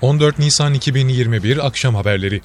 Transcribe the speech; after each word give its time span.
14 0.00 0.38
Nisan 0.38 0.74
2021 0.74 1.66
Akşam 1.66 1.94
Haberleri 1.94 2.40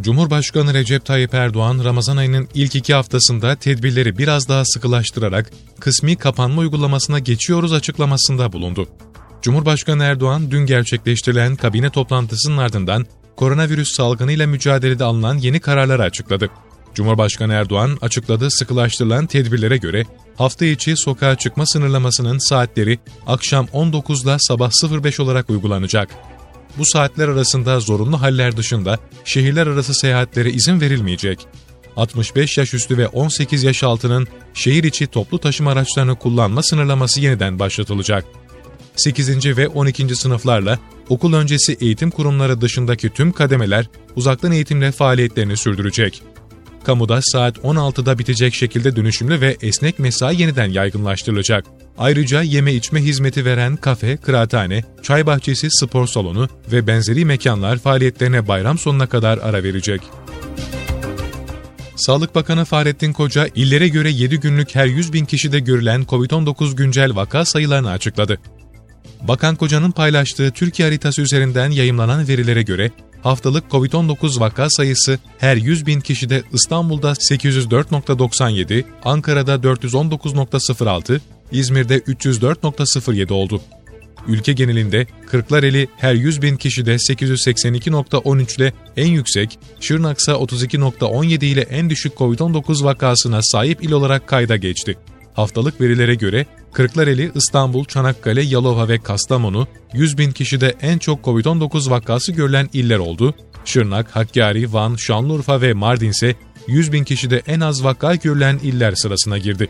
Cumhurbaşkanı 0.00 0.74
Recep 0.74 1.04
Tayyip 1.04 1.34
Erdoğan, 1.34 1.84
Ramazan 1.84 2.16
ayının 2.16 2.48
ilk 2.54 2.74
iki 2.74 2.94
haftasında 2.94 3.56
tedbirleri 3.56 4.18
biraz 4.18 4.48
daha 4.48 4.64
sıkılaştırarak 4.64 5.50
kısmi 5.80 6.16
kapanma 6.16 6.60
uygulamasına 6.60 7.18
geçiyoruz 7.18 7.72
açıklamasında 7.72 8.52
bulundu. 8.52 8.88
Cumhurbaşkanı 9.42 10.04
Erdoğan, 10.04 10.50
dün 10.50 10.66
gerçekleştirilen 10.66 11.56
kabine 11.56 11.90
toplantısının 11.90 12.56
ardından 12.56 13.06
koronavirüs 13.36 13.96
salgınıyla 13.96 14.46
mücadelede 14.46 15.04
alınan 15.04 15.38
yeni 15.38 15.60
kararları 15.60 16.02
açıkladı. 16.02 16.50
Cumhurbaşkanı 16.94 17.52
Erdoğan 17.52 17.98
açıkladığı 18.00 18.50
sıkılaştırılan 18.50 19.26
tedbirlere 19.26 19.76
göre 19.76 20.04
hafta 20.38 20.64
içi 20.64 20.96
sokağa 20.96 21.34
çıkma 21.34 21.66
sınırlamasının 21.66 22.48
saatleri 22.48 22.98
akşam 23.26 23.66
19 23.72 24.24
ile 24.24 24.36
sabah 24.38 24.70
05 25.02 25.20
olarak 25.20 25.50
uygulanacak. 25.50 26.33
Bu 26.78 26.84
saatler 26.84 27.28
arasında 27.28 27.80
zorunlu 27.80 28.22
haller 28.22 28.56
dışında 28.56 28.98
şehirler 29.24 29.66
arası 29.66 29.94
seyahatlere 29.94 30.50
izin 30.50 30.80
verilmeyecek. 30.80 31.46
65 31.96 32.58
yaş 32.58 32.74
üstü 32.74 32.98
ve 32.98 33.08
18 33.08 33.62
yaş 33.62 33.82
altının 33.82 34.26
şehir 34.54 34.84
içi 34.84 35.06
toplu 35.06 35.38
taşıma 35.38 35.72
araçlarını 35.72 36.14
kullanma 36.16 36.62
sınırlaması 36.62 37.20
yeniden 37.20 37.58
başlatılacak. 37.58 38.24
8. 38.96 39.56
ve 39.56 39.68
12. 39.68 40.16
sınıflarla 40.16 40.78
okul 41.08 41.32
öncesi 41.34 41.76
eğitim 41.80 42.10
kurumları 42.10 42.60
dışındaki 42.60 43.10
tüm 43.10 43.32
kademeler 43.32 43.86
uzaktan 44.16 44.52
eğitimle 44.52 44.92
faaliyetlerini 44.92 45.56
sürdürecek. 45.56 46.22
Kamuda 46.84 47.20
saat 47.22 47.58
16'da 47.58 48.18
bitecek 48.18 48.54
şekilde 48.54 48.96
dönüşümlü 48.96 49.40
ve 49.40 49.56
esnek 49.62 49.98
mesai 49.98 50.40
yeniden 50.40 50.70
yaygınlaştırılacak. 50.70 51.64
Ayrıca 51.98 52.42
yeme 52.42 52.74
içme 52.74 53.02
hizmeti 53.02 53.44
veren 53.44 53.76
kafe, 53.76 54.16
kıraathane, 54.16 54.84
çay 55.02 55.26
bahçesi, 55.26 55.68
spor 55.70 56.06
salonu 56.06 56.48
ve 56.72 56.86
benzeri 56.86 57.24
mekanlar 57.24 57.78
faaliyetlerine 57.78 58.48
bayram 58.48 58.78
sonuna 58.78 59.06
kadar 59.06 59.38
ara 59.38 59.62
verecek. 59.62 60.00
Sağlık 61.96 62.34
Bakanı 62.34 62.64
Fahrettin 62.64 63.12
Koca, 63.12 63.48
illere 63.54 63.88
göre 63.88 64.10
7 64.10 64.40
günlük 64.40 64.74
her 64.74 64.86
100 64.86 65.12
bin 65.12 65.24
kişide 65.24 65.58
görülen 65.58 66.02
COVID-19 66.02 66.76
güncel 66.76 67.14
vaka 67.14 67.44
sayılarını 67.44 67.90
açıkladı. 67.90 68.38
Bakan 69.28 69.56
Koca'nın 69.56 69.90
paylaştığı 69.90 70.50
Türkiye 70.50 70.88
haritası 70.88 71.22
üzerinden 71.22 71.70
yayımlanan 71.70 72.28
verilere 72.28 72.62
göre 72.62 72.90
haftalık 73.24 73.64
COVID-19 73.70 74.40
vaka 74.40 74.70
sayısı 74.70 75.18
her 75.38 75.56
100 75.56 75.86
bin 75.86 76.00
kişide 76.00 76.42
İstanbul'da 76.52 77.10
804.97, 77.10 78.84
Ankara'da 79.04 79.54
419.06, 79.54 81.20
İzmir'de 81.52 81.98
304.07 81.98 83.32
oldu. 83.32 83.60
Ülke 84.28 84.52
genelinde 84.52 85.06
Kırklareli 85.26 85.88
her 85.96 86.14
100 86.14 86.42
bin 86.42 86.56
kişide 86.56 86.94
882.13 86.94 88.56
ile 88.56 88.72
en 88.96 89.06
yüksek, 89.06 89.58
Şırnaksa 89.80 90.32
32.17 90.32 91.44
ile 91.44 91.60
en 91.60 91.90
düşük 91.90 92.12
COVID-19 92.12 92.84
vakasına 92.84 93.40
sahip 93.42 93.84
il 93.84 93.92
olarak 93.92 94.26
kayda 94.26 94.56
geçti. 94.56 94.96
Haftalık 95.34 95.80
verilere 95.80 96.14
göre 96.14 96.46
Kırklareli, 96.72 97.32
İstanbul, 97.34 97.84
Çanakkale, 97.84 98.42
Yalova 98.42 98.88
ve 98.88 98.98
Kastamonu 98.98 99.66
100 99.92 100.18
bin 100.18 100.32
kişide 100.32 100.74
en 100.82 100.98
çok 100.98 101.24
COVID-19 101.24 101.90
vakası 101.90 102.32
görülen 102.32 102.68
iller 102.72 102.98
oldu. 102.98 103.34
Şırnak, 103.64 104.16
Hakkari, 104.16 104.72
Van, 104.72 104.96
Şanlıurfa 104.96 105.60
ve 105.60 105.72
Mardin 105.72 106.10
ise 106.10 106.34
100 106.66 106.92
bin 106.92 107.04
kişide 107.04 107.42
en 107.46 107.60
az 107.60 107.84
vaka 107.84 108.14
görülen 108.14 108.58
iller 108.62 108.94
sırasına 108.94 109.38
girdi. 109.38 109.68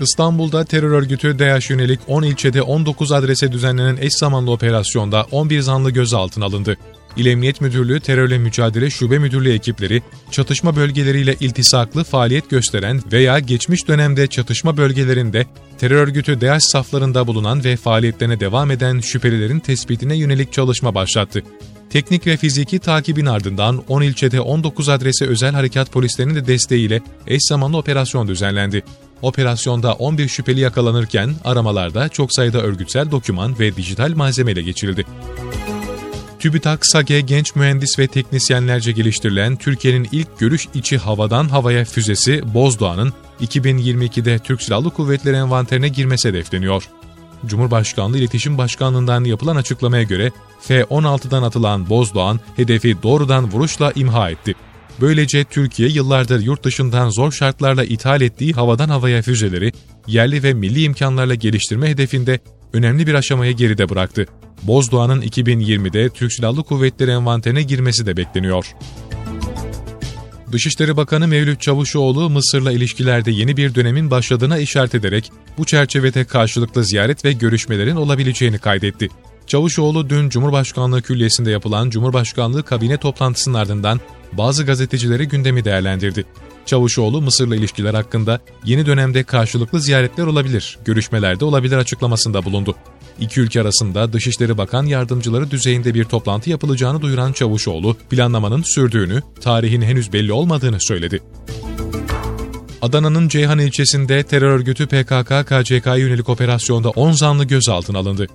İstanbul'da 0.00 0.64
terör 0.64 0.90
örgütü 0.90 1.38
DAEŞ 1.38 1.70
yönelik 1.70 2.00
10 2.06 2.22
ilçede 2.22 2.62
19 2.62 3.12
adrese 3.12 3.52
düzenlenen 3.52 3.96
eş 4.00 4.12
zamanlı 4.14 4.50
operasyonda 4.50 5.26
11 5.30 5.60
zanlı 5.60 5.90
gözaltına 5.90 6.44
alındı. 6.44 6.76
İl 7.16 7.26
Emniyet 7.26 7.60
Müdürlüğü 7.60 8.00
Terörle 8.00 8.38
Mücadele 8.38 8.90
Şube 8.90 9.18
Müdürlüğü 9.18 9.52
ekipleri, 9.52 10.02
çatışma 10.30 10.76
bölgeleriyle 10.76 11.36
iltisaklı 11.40 12.04
faaliyet 12.04 12.50
gösteren 12.50 13.02
veya 13.12 13.38
geçmiş 13.38 13.88
dönemde 13.88 14.26
çatışma 14.26 14.76
bölgelerinde 14.76 15.46
terör 15.78 15.96
örgütü 15.96 16.40
DAEŞ 16.40 16.62
saflarında 16.62 17.26
bulunan 17.26 17.64
ve 17.64 17.76
faaliyetlerine 17.76 18.40
devam 18.40 18.70
eden 18.70 19.00
şüphelilerin 19.00 19.60
tespitine 19.60 20.16
yönelik 20.16 20.52
çalışma 20.52 20.94
başlattı. 20.94 21.42
Teknik 21.90 22.26
ve 22.26 22.36
fiziki 22.36 22.78
takibin 22.78 23.26
ardından 23.26 23.84
10 23.88 24.02
ilçede 24.02 24.40
19 24.40 24.88
adrese 24.88 25.26
özel 25.26 25.52
harekat 25.52 25.92
polislerinin 25.92 26.34
de 26.34 26.46
desteğiyle 26.46 27.00
eş 27.26 27.40
zamanlı 27.48 27.76
operasyon 27.76 28.28
düzenlendi. 28.28 28.82
Operasyonda 29.22 29.94
11 29.94 30.28
şüpheli 30.28 30.60
yakalanırken 30.60 31.34
aramalarda 31.44 32.08
çok 32.08 32.32
sayıda 32.32 32.58
örgütsel 32.58 33.10
doküman 33.10 33.58
ve 33.58 33.76
dijital 33.76 34.12
malzemeyle 34.16 34.62
geçirildi. 34.62 35.04
TÜBİTAK 36.38 36.86
SAGE 36.86 37.20
genç 37.20 37.56
mühendis 37.56 37.98
ve 37.98 38.06
teknisyenlerce 38.06 38.92
geliştirilen 38.92 39.56
Türkiye'nin 39.56 40.08
ilk 40.12 40.38
görüş 40.38 40.68
içi 40.74 40.98
havadan 40.98 41.48
havaya 41.48 41.84
füzesi 41.84 42.54
Bozdoğan'ın 42.54 43.12
2022'de 43.40 44.38
Türk 44.38 44.62
Silahlı 44.62 44.90
Kuvvetleri 44.90 45.36
envanterine 45.36 45.88
girmesi 45.88 46.28
hedefleniyor. 46.28 46.88
Cumhurbaşkanlığı 47.46 48.18
İletişim 48.18 48.58
Başkanlığı'ndan 48.58 49.24
yapılan 49.24 49.56
açıklamaya 49.56 50.02
göre 50.02 50.32
F-16'dan 50.60 51.42
atılan 51.42 51.88
Bozdoğan 51.88 52.40
hedefi 52.56 53.02
doğrudan 53.02 53.52
vuruşla 53.52 53.92
imha 53.94 54.30
etti. 54.30 54.54
Böylece 55.00 55.44
Türkiye 55.44 55.88
yıllardır 55.88 56.40
yurt 56.40 56.64
dışından 56.64 57.10
zor 57.10 57.32
şartlarla 57.32 57.84
ithal 57.84 58.20
ettiği 58.20 58.52
havadan 58.52 58.88
havaya 58.88 59.22
füzeleri 59.22 59.72
yerli 60.06 60.42
ve 60.42 60.54
milli 60.54 60.82
imkanlarla 60.82 61.34
geliştirme 61.34 61.88
hedefinde 61.88 62.40
önemli 62.72 63.06
bir 63.06 63.14
aşamaya 63.14 63.52
geride 63.52 63.88
bıraktı. 63.88 64.26
Bozdoğan'ın 64.62 65.22
2020'de 65.22 66.08
Türk 66.08 66.32
Silahlı 66.32 66.62
Kuvvetleri 66.62 67.10
envanterine 67.10 67.62
girmesi 67.62 68.06
de 68.06 68.16
bekleniyor. 68.16 68.74
Dışişleri 70.52 70.96
Bakanı 70.96 71.28
Mevlüt 71.28 71.60
Çavuşoğlu, 71.60 72.30
Mısır'la 72.30 72.72
ilişkilerde 72.72 73.30
yeni 73.30 73.56
bir 73.56 73.74
dönemin 73.74 74.10
başladığına 74.10 74.58
işaret 74.58 74.94
ederek 74.94 75.32
bu 75.58 75.64
çerçevede 75.64 76.24
karşılıklı 76.24 76.84
ziyaret 76.84 77.24
ve 77.24 77.32
görüşmelerin 77.32 77.96
olabileceğini 77.96 78.58
kaydetti. 78.58 79.08
Çavuşoğlu 79.46 80.10
dün 80.10 80.28
Cumhurbaşkanlığı 80.28 81.02
Külliyesi'nde 81.02 81.50
yapılan 81.50 81.90
Cumhurbaşkanlığı 81.90 82.62
kabine 82.62 82.96
toplantısının 82.96 83.54
ardından 83.54 84.00
bazı 84.32 84.66
gazetecileri 84.66 85.28
gündemi 85.28 85.64
değerlendirdi. 85.64 86.24
Çavuşoğlu 86.68 87.22
Mısır'la 87.22 87.56
ilişkiler 87.56 87.94
hakkında 87.94 88.40
yeni 88.64 88.86
dönemde 88.86 89.22
karşılıklı 89.22 89.80
ziyaretler 89.80 90.26
olabilir, 90.26 90.78
görüşmelerde 90.84 91.44
olabilir 91.44 91.76
açıklamasında 91.76 92.44
bulundu. 92.44 92.74
İki 93.20 93.40
ülke 93.40 93.60
arasında 93.60 94.12
Dışişleri 94.12 94.58
Bakan 94.58 94.86
Yardımcıları 94.86 95.50
düzeyinde 95.50 95.94
bir 95.94 96.04
toplantı 96.04 96.50
yapılacağını 96.50 97.02
duyuran 97.02 97.32
Çavuşoğlu, 97.32 97.96
planlamanın 98.10 98.62
sürdüğünü, 98.62 99.22
tarihin 99.40 99.82
henüz 99.82 100.12
belli 100.12 100.32
olmadığını 100.32 100.76
söyledi. 100.80 101.20
Adana'nın 102.82 103.28
Ceyhan 103.28 103.58
ilçesinde 103.58 104.22
terör 104.22 104.50
örgütü 104.50 104.84
PKK-KCK'ya 104.84 105.96
yönelik 105.96 106.28
operasyonda 106.28 106.90
10 106.90 107.12
zanlı 107.12 107.44
gözaltına 107.44 107.98
alındı. 107.98 108.26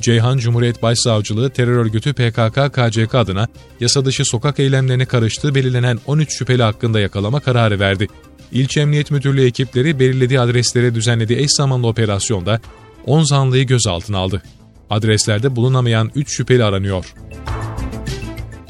Ceyhan 0.00 0.38
Cumhuriyet 0.38 0.82
Başsavcılığı 0.82 1.50
terör 1.50 1.76
örgütü 1.76 2.10
PKK-KCK 2.10 3.16
adına 3.16 3.48
yasa 3.80 4.04
dışı 4.04 4.24
sokak 4.24 4.60
eylemlerine 4.60 5.04
karıştığı 5.04 5.54
belirlenen 5.54 5.98
13 6.06 6.38
şüpheli 6.38 6.62
hakkında 6.62 7.00
yakalama 7.00 7.40
kararı 7.40 7.80
verdi. 7.80 8.08
İlçe 8.52 8.80
Emniyet 8.80 9.10
Müdürlüğü 9.10 9.46
ekipleri 9.46 9.98
belirlediği 9.98 10.40
adreslere 10.40 10.94
düzenlediği 10.94 11.38
eş 11.38 11.50
zamanlı 11.56 11.86
operasyonda 11.86 12.60
10 13.06 13.22
zanlıyı 13.22 13.66
gözaltına 13.66 14.18
aldı. 14.18 14.42
Adreslerde 14.90 15.56
bulunamayan 15.56 16.10
3 16.14 16.36
şüpheli 16.36 16.64
aranıyor. 16.64 17.14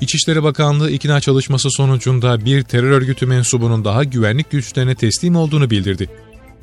İçişleri 0.01 0.43
Bakanlığı 0.43 0.91
ikna 0.91 1.21
çalışması 1.21 1.71
sonucunda 1.71 2.45
bir 2.45 2.63
terör 2.63 2.91
örgütü 2.91 3.27
mensubunun 3.27 3.85
daha 3.85 4.05
güvenlik 4.05 4.51
güçlerine 4.51 4.95
teslim 4.95 5.37
olduğunu 5.37 5.71
bildirdi. 5.71 6.09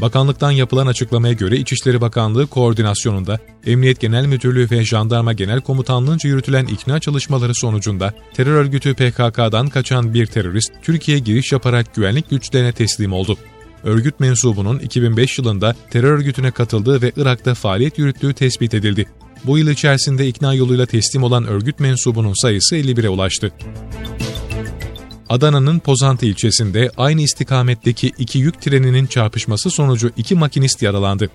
Bakanlıktan 0.03 0.51
yapılan 0.51 0.87
açıklamaya 0.87 1.33
göre 1.33 1.57
İçişleri 1.57 2.01
Bakanlığı 2.01 2.47
koordinasyonunda 2.47 3.39
Emniyet 3.65 3.99
Genel 3.99 4.25
Müdürlüğü 4.25 4.71
ve 4.71 4.85
Jandarma 4.85 5.33
Genel 5.33 5.61
Komutanlığı'nca 5.61 6.29
yürütülen 6.29 6.65
ikna 6.65 7.00
çalışmaları 7.00 7.55
sonucunda 7.55 8.13
terör 8.33 8.55
örgütü 8.55 8.94
PKK'dan 8.94 9.67
kaçan 9.67 10.13
bir 10.13 10.25
terörist 10.25 10.71
Türkiye'ye 10.81 11.23
giriş 11.23 11.51
yaparak 11.51 11.95
güvenlik 11.95 12.29
güçlerine 12.29 12.71
teslim 12.71 13.13
oldu. 13.13 13.38
Örgüt 13.83 14.19
mensubunun 14.19 14.79
2005 14.79 15.38
yılında 15.38 15.75
terör 15.91 16.11
örgütüne 16.11 16.51
katıldığı 16.51 17.01
ve 17.01 17.11
Irak'ta 17.17 17.53
faaliyet 17.53 17.97
yürüttüğü 17.97 18.33
tespit 18.33 18.73
edildi. 18.73 19.06
Bu 19.44 19.57
yıl 19.57 19.67
içerisinde 19.67 20.27
ikna 20.27 20.53
yoluyla 20.53 20.85
teslim 20.85 21.23
olan 21.23 21.47
örgüt 21.47 21.79
mensubunun 21.79 22.41
sayısı 22.41 22.75
51'e 22.75 23.09
ulaştı. 23.09 23.51
Adana'nın 25.33 25.80
Pozantı 25.80 26.25
ilçesinde 26.25 26.91
aynı 26.97 27.21
istikametteki 27.21 28.12
iki 28.18 28.39
yük 28.39 28.62
treninin 28.62 29.06
çarpışması 29.06 29.69
sonucu 29.69 30.12
iki 30.18 30.35
makinist 30.35 30.81
yaralandı. 30.81 31.30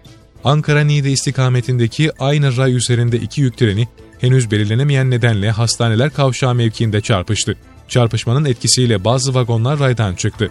Ankara-Niğde 0.44 1.10
istikametindeki 1.10 2.12
aynı 2.18 2.56
ray 2.56 2.74
üzerinde 2.74 3.16
iki 3.16 3.40
yük 3.40 3.56
treni 3.58 3.88
henüz 4.20 4.50
belirlenemeyen 4.50 5.10
nedenle 5.10 5.50
hastaneler 5.50 6.10
kavşağı 6.10 6.54
mevkiinde 6.54 7.00
çarpıştı. 7.00 7.56
Çarpışmanın 7.88 8.44
etkisiyle 8.44 9.04
bazı 9.04 9.34
vagonlar 9.34 9.78
raydan 9.78 10.14
çıktı. 10.14 10.50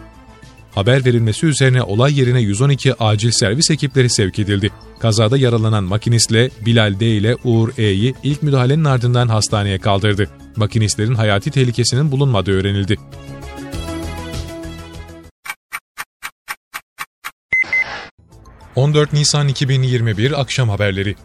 Haber 0.75 1.05
verilmesi 1.05 1.45
üzerine 1.45 1.83
olay 1.83 2.19
yerine 2.19 2.41
112 2.41 2.94
acil 3.03 3.31
servis 3.31 3.71
ekipleri 3.71 4.09
sevk 4.09 4.39
edildi. 4.39 4.69
Kazada 4.99 5.38
yaralanan 5.38 5.83
makinistle 5.83 6.49
Bilal 6.65 6.99
D 6.99 7.05
ile 7.05 7.35
Uğur 7.44 7.69
E'yi 7.77 8.15
ilk 8.23 8.44
müdahalenin 8.44 8.85
ardından 8.85 9.27
hastaneye 9.27 9.79
kaldırdı. 9.79 10.29
Makinistlerin 10.55 11.15
hayati 11.15 11.51
tehlikesinin 11.51 12.11
bulunmadığı 12.11 12.51
öğrenildi. 12.51 12.97
14 18.77 19.13
Nisan 19.13 19.47
2021 19.47 20.41
Akşam 20.41 20.69
Haberleri 20.69 21.15